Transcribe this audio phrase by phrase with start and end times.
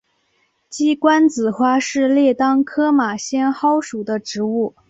[0.67, 4.73] 鸡冠子花是列当科马先蒿属的植物。